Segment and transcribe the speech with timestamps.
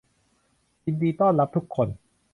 [0.85, 1.87] ยินดีต้อนรับทุกคน